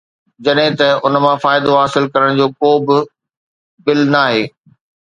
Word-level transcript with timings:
جڏهن 0.45 0.71
ته 0.79 0.87
ان 1.05 1.13
مان 1.23 1.35
فائدو 1.43 1.71
حاصل 1.81 2.03
ڪرڻ 2.13 2.29
جو 2.39 2.47
ڪو 2.59 2.71
به 2.87 2.97
بل 3.85 3.99
ناهي 4.15 4.41